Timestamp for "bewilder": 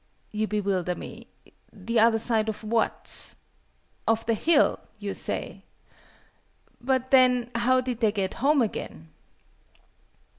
0.47-0.95